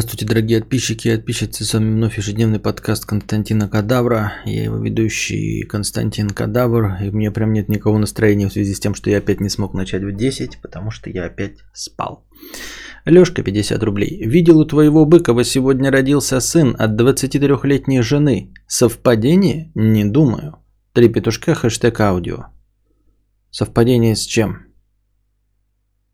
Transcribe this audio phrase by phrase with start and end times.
[0.00, 1.62] Здравствуйте, дорогие подписчики и подписчицы.
[1.62, 4.32] С вами вновь ежедневный подкаст Константина Кадавра.
[4.46, 6.96] Я его ведущий Константин Кадавр.
[7.02, 9.74] И мне прям нет никакого настроения в связи с тем, что я опять не смог
[9.74, 12.26] начать в 10, потому что я опять спал.
[13.04, 14.24] Лешка, 50 рублей.
[14.24, 18.54] Видел у твоего Быкова сегодня родился сын от 23-летней жены.
[18.66, 19.70] Совпадение?
[19.74, 20.64] Не думаю.
[20.94, 22.46] Три петушка, хэштег аудио.
[23.50, 24.60] Совпадение с чем?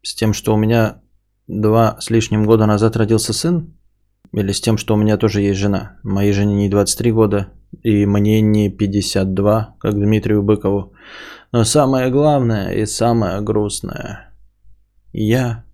[0.02, 1.02] С тем, что у меня
[1.46, 3.75] два с лишним года назад родился сын?
[4.32, 5.98] Или с тем, что у меня тоже есть жена.
[6.02, 7.48] Моей жене не 23 года,
[7.82, 10.92] и мне не 52, как Дмитрию Быкову.
[11.52, 14.34] Но самое главное и самое грустное,
[15.12, 15.64] я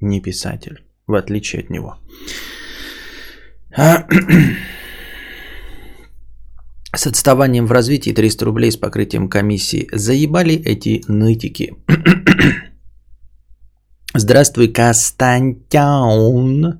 [0.00, 1.98] не писатель, в отличие от него.
[6.94, 9.88] С отставанием в развитии 300 рублей с покрытием комиссии.
[9.90, 11.74] Заебали эти нытики.
[14.16, 16.78] Здравствуй, Костантяун.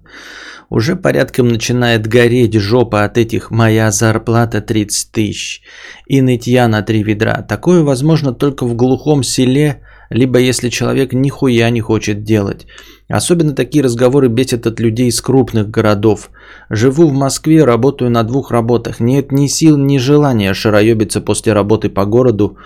[0.71, 5.63] Уже порядком начинает гореть жопа от этих «моя зарплата 30 тысяч»
[6.07, 7.43] и нытья на три ведра.
[7.43, 12.69] Такое возможно только в глухом селе, либо если человек нихуя не хочет делать.
[13.09, 16.31] Особенно такие разговоры бесят от людей из крупных городов.
[16.71, 19.01] Живу в Москве, работаю на двух работах.
[19.01, 22.59] Нет ни сил, ни желания шароебиться после работы по городу.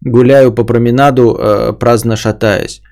[0.00, 2.82] Гуляю по променаду, э, праздно шатаясь.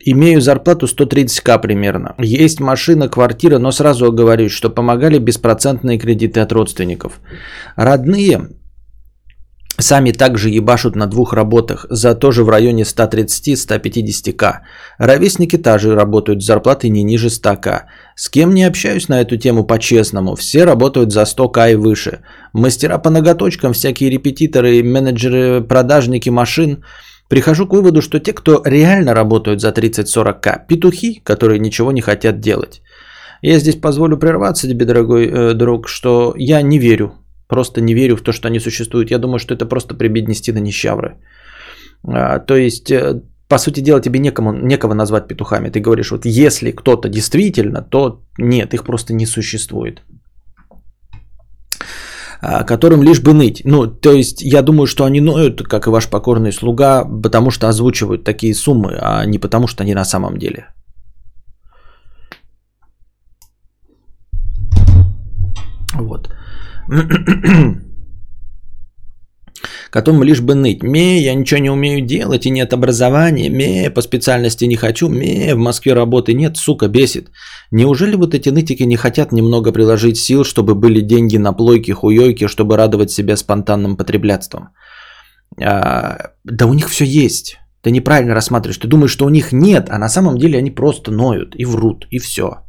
[0.00, 2.14] Имею зарплату 130к примерно.
[2.18, 7.20] Есть машина, квартира, но сразу оговорюсь, что помогали беспроцентные кредиты от родственников.
[7.74, 8.50] Родные
[9.76, 14.60] сами также ебашут на двух работах, за тоже в районе 130-150к.
[14.98, 17.82] Ровесники также работают с зарплатой не ниже 100к.
[18.14, 22.20] С кем не общаюсь на эту тему по-честному, все работают за 100к и выше.
[22.52, 26.84] Мастера по ноготочкам, всякие репетиторы, менеджеры, продажники машин–
[27.28, 32.40] Прихожу к выводу, что те, кто реально работают за 30-40к, петухи, которые ничего не хотят
[32.40, 32.82] делать.
[33.42, 37.12] Я здесь позволю прерваться тебе, дорогой э, друг, что я не верю,
[37.46, 39.10] просто не верю в то, что они существуют.
[39.10, 41.16] Я думаю, что это просто прибеднести на нищавры.
[42.04, 45.70] А, то есть, э, по сути дела, тебе некому, некого назвать петухами.
[45.70, 50.02] Ты говоришь, вот если кто-то действительно, то нет, их просто не существует.
[52.40, 53.62] А, которым лишь бы ныть.
[53.64, 57.68] Ну, то есть, я думаю, что они ноют, как и ваш покорный слуга, потому что
[57.68, 60.68] озвучивают такие суммы, а не потому, что они на самом деле.
[65.94, 66.30] Вот.
[69.90, 70.82] которым лишь бы ныть.
[70.82, 73.50] Ме, я ничего не умею делать и нет образования.
[73.50, 75.08] Ме, по специальности не хочу.
[75.08, 77.30] Ме, в Москве работы нет, сука, бесит.
[77.70, 82.46] Неужели вот эти нытики не хотят немного приложить сил, чтобы были деньги на плойки, хуёйки,
[82.46, 84.68] чтобы радовать себя спонтанным потреблятством?
[85.60, 87.58] А, да у них все есть.
[87.82, 88.78] Ты неправильно рассматриваешь.
[88.78, 92.06] Ты думаешь, что у них нет, а на самом деле они просто ноют и врут,
[92.10, 92.67] и все.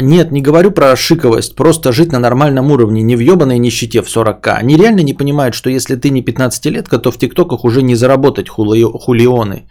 [0.00, 4.06] Нет, не говорю про шиковость, просто жить на нормальном уровне, не в ебаной нищете в
[4.06, 4.48] 40к.
[4.58, 8.48] Они реально не понимают, что если ты не 15-летка, то в тиктоках уже не заработать
[8.48, 8.84] хули...
[8.84, 9.66] хулионы.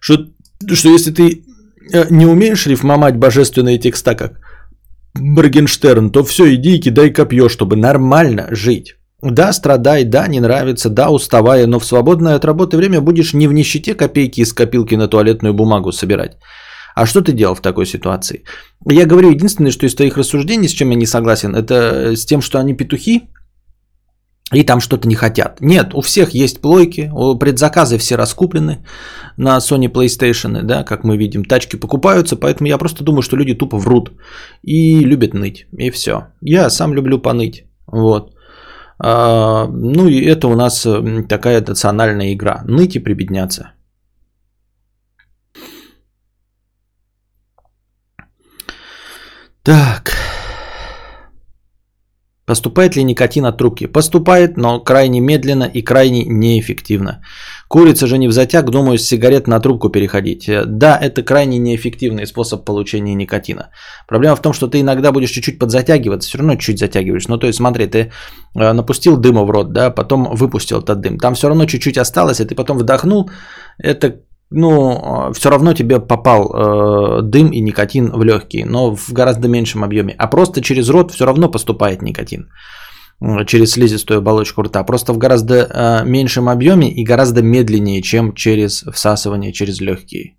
[0.00, 0.14] Что,
[0.72, 1.44] что если ты
[1.92, 4.40] э, не умеешь рифмовать божественные текста, как
[5.14, 8.96] Брагенштерн, то все, иди и кидай копье, чтобы нормально жить.
[9.22, 13.46] Да, страдай, да, не нравится, да, уставая, но в свободное от работы время будешь не
[13.46, 16.38] в нищете копейки из копилки на туалетную бумагу собирать,
[16.94, 18.44] а что ты делал в такой ситуации?
[18.86, 22.42] Я говорю единственное, что из твоих рассуждений, с чем я не согласен, это с тем,
[22.42, 23.28] что они петухи,
[24.52, 25.60] и там что-то не хотят.
[25.60, 27.10] Нет, у всех есть плойки,
[27.40, 28.84] предзаказы все раскуплены
[29.36, 33.54] на Sony PlayStation, да, как мы видим, тачки покупаются, поэтому я просто думаю, что люди
[33.54, 34.12] тупо врут
[34.62, 36.26] и любят ныть, и все.
[36.42, 38.34] Я сам люблю поныть, вот.
[38.98, 40.86] А, ну и это у нас
[41.28, 43.72] такая национальная игра, ныть и прибедняться.
[49.64, 50.12] Так.
[52.44, 53.86] Поступает ли никотин от трубки?
[53.86, 57.22] Поступает, но крайне медленно и крайне неэффективно.
[57.68, 60.50] Курица же не в затяг, думаю, с сигарет на трубку переходить.
[60.66, 63.70] Да, это крайне неэффективный способ получения никотина.
[64.08, 67.28] Проблема в том, что ты иногда будешь чуть-чуть подзатягиваться, все равно чуть-чуть затягиваешь.
[67.28, 68.10] Ну, то есть, смотри, ты
[68.56, 71.18] э, напустил дыма в рот, да, потом выпустил этот дым.
[71.18, 73.30] Там все равно чуть-чуть осталось, и ты потом вдохнул.
[73.78, 74.16] Это
[74.52, 79.84] ну, все равно тебе попал э, дым и никотин в легкие, но в гораздо меньшем
[79.84, 80.14] объеме.
[80.18, 82.48] А просто через рот все равно поступает никотин
[83.46, 88.84] через слизистую оболочку рта, просто в гораздо э, меньшем объеме и гораздо медленнее, чем через
[88.92, 90.36] всасывание через легкие.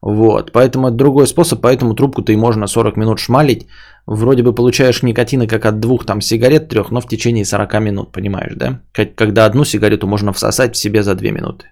[0.00, 3.66] Вот, поэтому это другой способ, поэтому трубку-то и можно 40 минут шмалить.
[4.06, 8.12] Вроде бы получаешь никотины как от двух там сигарет, трех, но в течение 40 минут,
[8.12, 8.80] понимаешь, да?
[8.92, 11.66] Когда одну сигарету можно всосать в себе за 2 минуты,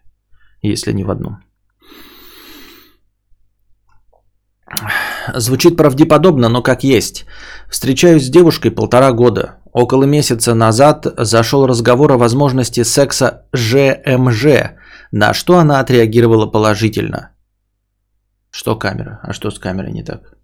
[0.62, 1.36] если не в одну.
[5.34, 7.26] Звучит правдеподобно, но как есть.
[7.68, 9.56] Встречаюсь с девушкой полтора года.
[9.72, 14.74] Около месяца назад зашел разговор о возможности секса ЖМЖ,
[15.12, 17.30] на что она отреагировала положительно.
[18.50, 19.20] Что камера?
[19.22, 20.36] А что с камерой не так?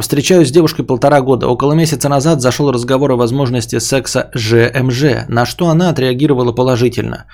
[0.00, 1.48] Встречаюсь с девушкой полтора года.
[1.48, 7.26] Около месяца назад зашел разговор о возможности секса ЖМЖ, на что она отреагировала положительно.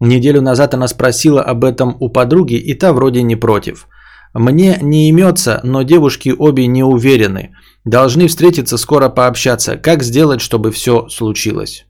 [0.00, 3.88] Неделю назад она спросила об этом у подруги, и та вроде не против.
[4.34, 7.56] Мне не имется, но девушки обе не уверены.
[7.84, 9.76] Должны встретиться, скоро пообщаться.
[9.76, 11.86] Как сделать, чтобы все случилось?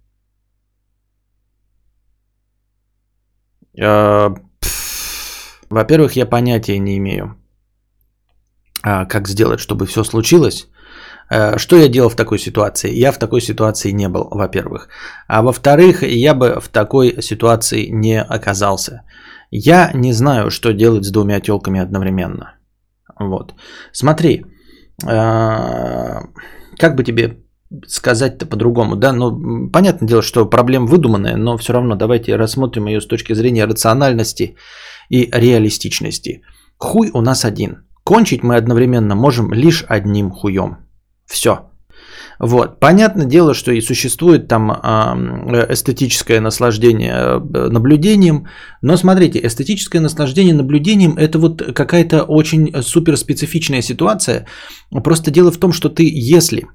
[3.81, 4.31] Э,
[5.71, 7.37] во-первых, я понятия не имею,
[8.83, 10.69] а, как сделать, чтобы все случилось.
[11.31, 12.91] Э, что я делал в такой ситуации?
[12.93, 14.89] Я в такой ситуации не был, во-первых.
[15.29, 19.03] А во-вторых, я бы в такой ситуации не оказался.
[19.51, 22.55] Я не знаю, что делать с двумя телками одновременно.
[23.19, 23.55] Вот.
[23.93, 24.45] Смотри,
[25.05, 26.21] э,
[26.79, 27.39] как бы тебе
[27.87, 33.01] сказать-то по-другому, да, ну, понятное дело, что проблема выдуманная, но все равно давайте рассмотрим ее
[33.01, 34.57] с точки зрения рациональности
[35.11, 36.43] и реалистичности.
[36.79, 37.85] Хуй у нас один.
[38.05, 40.88] Кончить мы одновременно можем лишь одним хуем.
[41.29, 41.69] Все.
[42.39, 42.81] Вот.
[42.81, 48.47] Понятное дело, что и существует там э, эстетическое наслаждение э, наблюдением,
[48.81, 54.47] но смотрите, эстетическое наслаждение наблюдением это вот какая-то очень суперспецифичная ситуация.
[55.03, 56.67] Просто дело в том, что ты, если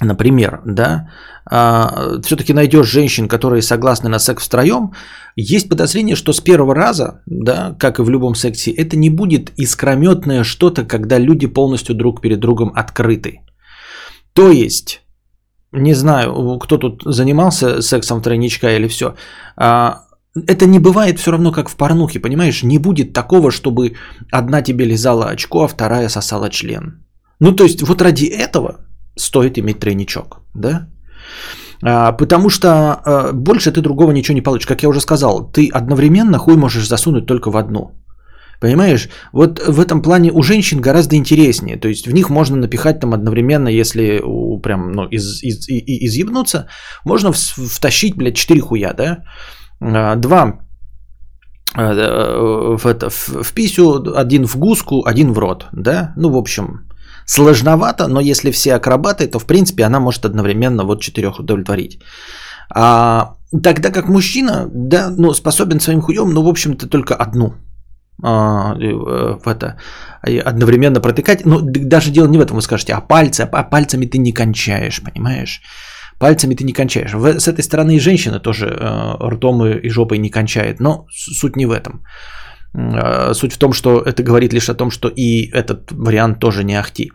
[0.00, 1.08] например, да,
[1.50, 4.92] а, все-таки найдешь женщин, которые согласны на секс втроем,
[5.36, 9.52] есть подозрение, что с первого раза, да, как и в любом сексе, это не будет
[9.58, 13.40] искрометное что-то, когда люди полностью друг перед другом открыты.
[14.32, 15.02] То есть,
[15.72, 19.14] не знаю, кто тут занимался сексом тройничка или все,
[19.56, 20.02] а,
[20.46, 22.62] это не бывает все равно, как в порнухе, понимаешь?
[22.62, 23.96] Не будет такого, чтобы
[24.30, 27.04] одна тебе лизала очко, а вторая сосала член.
[27.40, 28.87] Ну, то есть, вот ради этого
[29.18, 30.88] стоит иметь тройничок, да?
[31.82, 34.66] А, потому что а, больше ты другого ничего не получишь.
[34.66, 37.92] Как я уже сказал, ты одновременно хуй можешь засунуть только в одну.
[38.60, 39.08] Понимаешь?
[39.32, 41.76] Вот в этом плане у женщин гораздо интереснее.
[41.76, 44.20] То есть в них можно напихать там одновременно, если
[44.62, 46.66] прям ну, из, из, из, изъебнуться,
[47.04, 49.18] можно втащить, блядь, 4 хуя, да?
[49.80, 50.60] А, два
[51.74, 56.12] в, это, в, в писю, один в гуску, один в рот, да?
[56.16, 56.87] Ну, в общем,
[57.28, 61.98] Сложновато, но если все акробаты, то в принципе она может одновременно вот четырех удовлетворить.
[62.70, 67.52] А, тогда как мужчина, да, ну, способен своим хуем, ну, в общем-то, только одну
[68.22, 68.94] а, э,
[69.44, 69.76] в это
[70.46, 71.44] одновременно протыкать.
[71.44, 75.02] Ну, даже дело не в этом, вы скажете, а пальцы, а пальцами ты не кончаешь,
[75.02, 75.60] понимаешь?
[76.18, 77.12] Пальцами ты не кончаешь.
[77.12, 81.66] С этой стороны и женщина тоже э, ртом и жопой не кончает, но суть не
[81.66, 82.04] в этом.
[82.74, 86.64] А, суть в том, что это говорит лишь о том, что и этот вариант тоже
[86.64, 87.12] не ахти.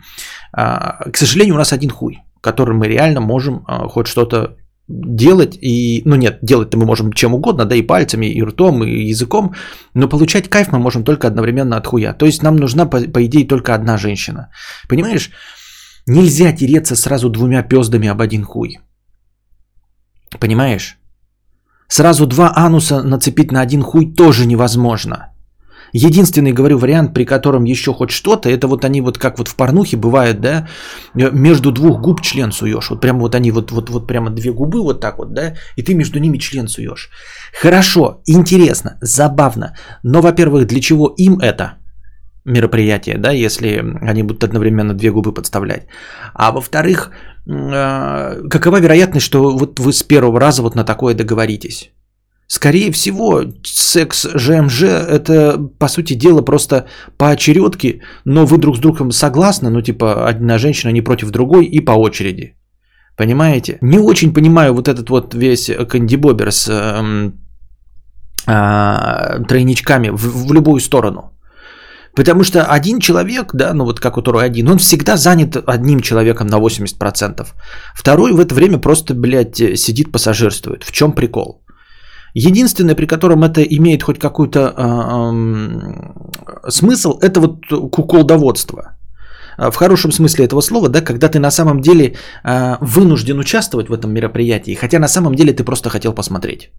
[0.51, 4.57] А, к сожалению, у нас один хуй, которым мы реально можем а, хоть что-то
[4.87, 5.57] делать.
[5.61, 9.53] И, ну нет, делать-то мы можем чем угодно, да и пальцами, и ртом, и языком,
[9.93, 12.13] но получать кайф мы можем только одновременно от хуя.
[12.13, 14.49] То есть нам нужна, по, по идее, только одна женщина.
[14.89, 15.31] Понимаешь?
[16.05, 18.79] Нельзя тереться сразу двумя пездами об один хуй.
[20.39, 20.97] Понимаешь?
[21.87, 25.32] Сразу два ануса нацепить на один хуй тоже невозможно.
[25.93, 29.55] Единственный, говорю, вариант, при котором еще хоть что-то, это вот они вот как вот в
[29.55, 30.67] порнухе бывает, да,
[31.13, 32.89] между двух губ член суешь.
[32.89, 35.83] Вот прямо вот они вот, вот, вот прямо две губы вот так вот, да, и
[35.83, 37.09] ты между ними член суешь.
[37.61, 39.75] Хорошо, интересно, забавно.
[40.03, 41.77] Но, во-первых, для чего им это?
[42.45, 45.87] мероприятие, да, если они будут одновременно две губы подставлять.
[46.33, 47.11] А во-вторых,
[47.47, 51.91] э, какова вероятность, что вот вы с первого раза вот на такое договоритесь?
[52.47, 56.85] Скорее всего, секс ЖМЖ это, по сути дела, просто
[57.17, 61.79] поочередки, но вы друг с другом согласны, ну типа одна женщина не против другой и
[61.79, 62.55] по очереди.
[63.15, 63.77] Понимаете?
[63.81, 67.31] Не очень понимаю вот этот вот весь кандибобер с э,
[68.47, 71.33] э, тройничками в, в любую сторону.
[72.15, 75.99] Потому что один человек, да, ну вот как у второй один, он всегда занят одним
[76.01, 77.47] человеком на 80%.
[77.95, 80.83] Второй в это время просто, блядь, сидит пассажирствует.
[80.83, 81.62] В чем прикол?
[82.35, 84.83] Единственное, при котором это имеет хоть какой-то э,
[86.67, 88.97] э, смысл, это вот куколдоводство.
[89.57, 93.89] А, в хорошем смысле этого слова, да, когда ты на самом деле э, вынужден участвовать
[93.89, 96.71] в этом мероприятии, хотя на самом деле ты просто хотел посмотреть.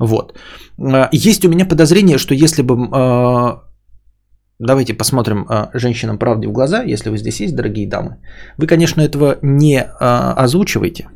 [0.00, 0.38] Вот.
[1.12, 2.74] Есть у меня подозрение, что если бы...
[2.74, 3.60] Э,
[4.58, 8.16] давайте посмотрим э, женщинам правде в глаза, если вы здесь есть, дорогие дамы.
[8.58, 11.08] Вы, конечно, этого не э, озвучиваете,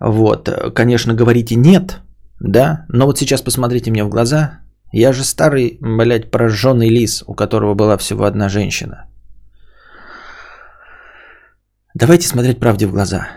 [0.00, 2.00] вот, конечно, говорите нет,
[2.38, 4.60] Да, но вот сейчас посмотрите мне в глаза.
[4.92, 9.06] Я же старый, блядь, прожженный лис, у которого была всего одна женщина.
[11.94, 13.28] Давайте смотреть правде в глаза.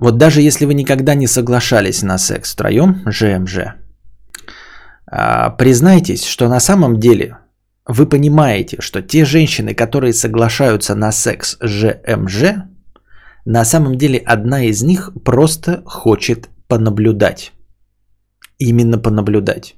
[0.00, 3.58] Вот даже если вы никогда не соглашались на секс втроем, ЖМЖ,
[5.06, 7.38] а, признайтесь, что на самом деле
[7.86, 12.64] вы понимаете, что те женщины, которые соглашаются на секс ЖМЖ,
[13.52, 17.52] на самом деле одна из них просто хочет понаблюдать.
[18.58, 19.74] Именно понаблюдать.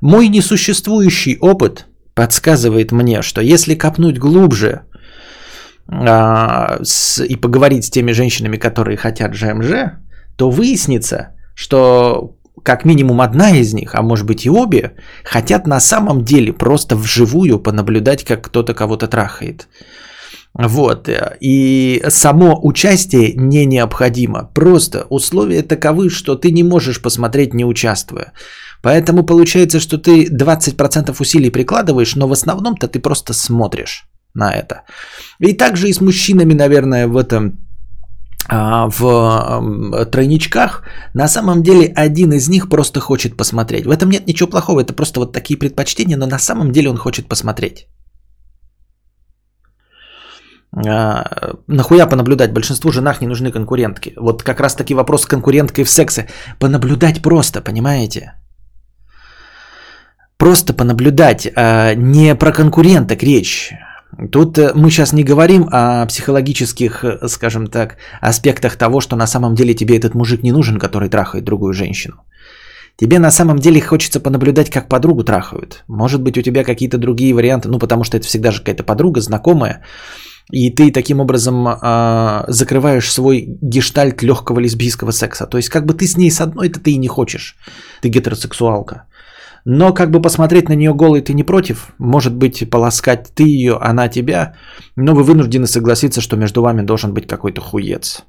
[0.00, 4.82] Мой несуществующий опыт подсказывает мне, что если копнуть глубже
[5.88, 9.98] а, с, и поговорить с теми женщинами, которые хотят ЖМЖ,
[10.36, 14.92] то выяснится, что как минимум одна из них, а может быть и обе,
[15.24, 19.66] хотят на самом деле просто вживую понаблюдать, как кто-то кого-то трахает.
[20.54, 21.08] Вот.
[21.40, 24.50] И само участие не необходимо.
[24.54, 28.32] Просто условия таковы, что ты не можешь посмотреть, не участвуя.
[28.82, 34.82] Поэтому получается, что ты 20% усилий прикладываешь, но в основном-то ты просто смотришь на это.
[35.38, 37.58] И также и с мужчинами, наверное, в этом
[38.48, 40.82] а, в тройничках,
[41.14, 43.86] на самом деле один из них просто хочет посмотреть.
[43.86, 46.96] В этом нет ничего плохого, это просто вот такие предпочтения, но на самом деле он
[46.96, 47.86] хочет посмотреть.
[50.72, 52.52] А, нахуя понаблюдать?
[52.52, 54.14] Большинству женах не нужны конкурентки.
[54.16, 56.26] Вот как раз таки вопрос с конкуренткой в сексе.
[56.58, 58.34] Понаблюдать просто, понимаете?
[60.36, 63.72] Просто понаблюдать, а не про конкуренток речь.
[64.32, 69.26] Тут э, мы сейчас не говорим о психологических, э, скажем так, аспектах того, что на
[69.26, 72.14] самом деле тебе этот мужик не нужен, который трахает другую женщину.
[72.96, 75.84] Тебе на самом деле хочется понаблюдать, как подругу трахают.
[75.88, 79.20] Может быть, у тебя какие-то другие варианты, ну, потому что это всегда же какая-то подруга,
[79.20, 79.82] знакомая,
[80.52, 85.46] и ты таким образом э, закрываешь свой гештальт легкого лесбийского секса.
[85.46, 87.56] То есть, как бы ты с ней с одной-то ты и не хочешь.
[88.02, 89.06] Ты гетеросексуалка.
[89.64, 91.92] Но как бы посмотреть на нее голой ты не против.
[91.98, 94.54] Может быть, полоскать ты ее, она тебя.
[94.96, 98.22] Но вы вынуждены согласиться, что между вами должен быть какой-то хуец.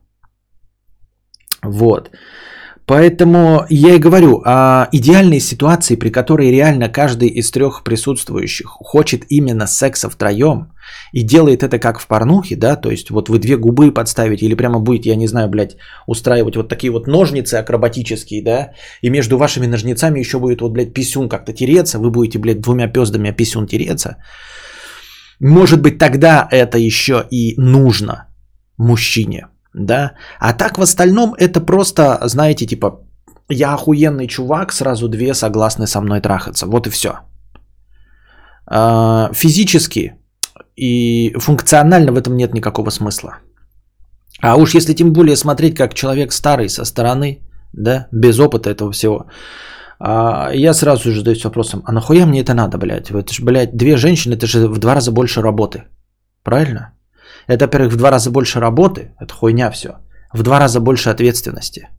[1.64, 2.12] Вот.
[2.86, 9.26] Поэтому я и говорю о идеальной ситуации, при которой реально каждый из трех присутствующих хочет
[9.30, 10.74] именно секса втроем
[11.14, 14.56] и делает это как в порнухе, да, то есть вот вы две губы подставите или
[14.56, 18.72] прямо будете, я не знаю, блядь, устраивать вот такие вот ножницы акробатические, да,
[19.02, 22.88] и между вашими ножницами еще будет вот, блядь, писюн как-то тереться, вы будете, блядь, двумя
[22.88, 24.18] пездами о писюн тереться.
[25.40, 28.28] Может быть, тогда это еще и нужно
[28.78, 30.14] мужчине, да.
[30.40, 33.00] А так в остальном это просто, знаете, типа,
[33.50, 36.66] я охуенный чувак, сразу две согласны со мной трахаться.
[36.66, 37.20] Вот и все.
[38.66, 40.16] А, физически
[40.76, 43.38] и функционально в этом нет никакого смысла.
[44.42, 47.42] А уж если тем более смотреть как человек старый со стороны,
[47.74, 49.26] да, без опыта этого всего,
[50.00, 53.12] а, я сразу же задаюсь вопросом, а нахуя мне это надо, блядь?
[53.12, 55.84] Это же, блядь, две женщины, это же в два раза больше работы.
[56.44, 56.94] Правильно?
[57.48, 59.90] Это, во-первых, в два раза больше работы, это хуйня все.
[60.34, 61.90] В два раза больше ответственности.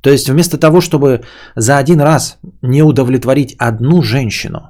[0.00, 1.24] То есть вместо того, чтобы
[1.56, 4.60] за один раз не удовлетворить одну женщину,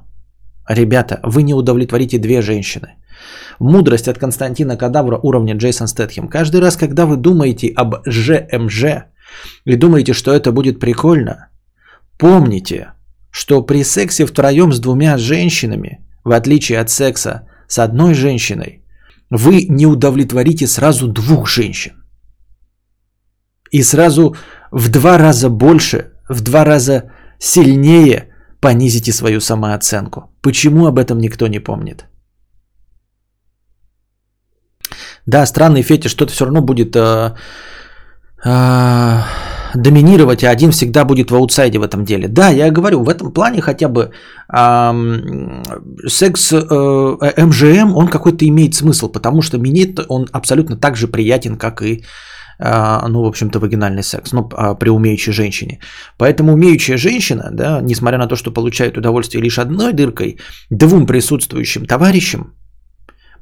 [0.67, 2.95] ребята, вы не удовлетворите две женщины.
[3.59, 6.27] Мудрость от Константина Кадавра уровня Джейсон Стэтхем.
[6.27, 8.83] Каждый раз, когда вы думаете об ЖМЖ
[9.65, 11.49] и думаете, что это будет прикольно,
[12.17, 12.93] помните,
[13.29, 18.80] что при сексе втроем с двумя женщинами, в отличие от секса с одной женщиной,
[19.31, 21.91] вы не удовлетворите сразу двух женщин.
[23.71, 24.35] И сразу
[24.71, 28.27] в два раза больше, в два раза сильнее
[28.59, 30.21] понизите свою самооценку.
[30.41, 32.05] Почему об этом никто не помнит?
[35.25, 37.35] Да, странный фетиш, что-то все равно будет э,
[38.43, 39.21] э,
[39.75, 42.27] доминировать, а один всегда будет в аутсайде в этом деле.
[42.27, 44.11] Да, я говорю, в этом плане хотя бы
[44.53, 45.63] э,
[46.07, 51.57] секс э, МЖМ, он какой-то имеет смысл, потому что минет он абсолютно так же приятен,
[51.57, 52.03] как и
[52.59, 54.49] э, ну, в общем-то, вагинальный секс, ну,
[54.79, 55.79] при умеющей женщине.
[56.17, 60.37] Поэтому умеющая женщина, да, несмотря на то, что получает удовольствие лишь одной дыркой,
[60.69, 62.53] двум присутствующим товарищам,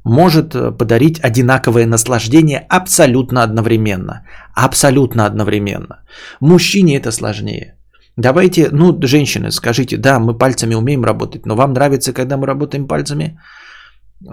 [0.03, 4.25] может э, подарить одинаковое наслаждение абсолютно одновременно.
[4.55, 6.03] Абсолютно одновременно.
[6.41, 7.75] Мужчине это сложнее.
[8.17, 12.87] Давайте, ну, женщины, скажите, да, мы пальцами умеем работать, но вам нравится, когда мы работаем
[12.87, 13.39] пальцами,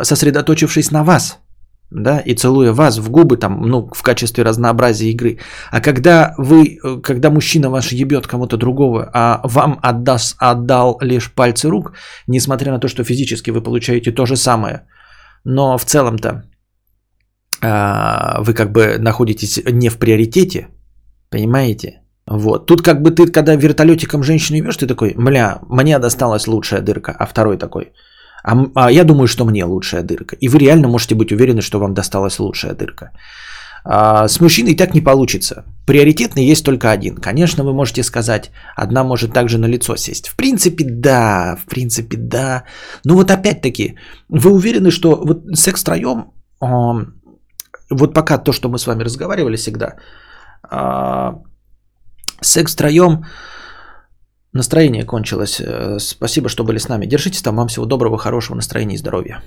[0.02, 1.38] сосредоточившись на вас,
[1.90, 5.38] да, и целуя вас в губы, там, ну, в качестве разнообразия игры.
[5.70, 11.32] А когда вы, э, когда мужчина ваш ебет кому-то другого, а вам отдаст, отдал лишь
[11.32, 11.92] пальцы рук,
[12.26, 14.82] несмотря на то, что физически вы получаете то же самое–
[15.44, 16.42] но в целом-то
[17.62, 20.68] а, вы как бы находитесь не в приоритете,
[21.30, 22.02] понимаете?
[22.26, 22.66] Вот.
[22.66, 27.14] Тут как бы ты, когда вертолетиком женщину ебешь, ты такой, бля, мне досталась лучшая дырка.
[27.18, 27.92] А второй такой,
[28.44, 30.36] а, а я думаю, что мне лучшая дырка.
[30.40, 33.10] И вы реально можете быть уверены, что вам досталась лучшая дырка.
[33.88, 35.64] А, с мужчиной так не получится.
[35.86, 37.16] Приоритетный есть только один.
[37.16, 40.28] Конечно, вы можете сказать, одна может также на лицо сесть.
[40.28, 42.64] В принципе, да, в принципе, да.
[43.04, 43.96] Но вот опять-таки,
[44.28, 46.32] вы уверены, что вот секс втроем,
[47.90, 49.94] вот пока то, что мы с вами разговаривали всегда,
[50.68, 51.34] а,
[52.40, 53.24] секс втроем,
[54.52, 55.60] настроение кончилось.
[55.60, 57.06] Э, спасибо, что были с нами.
[57.06, 57.56] Держитесь там.
[57.56, 59.42] Вам всего доброго, хорошего настроения и здоровья.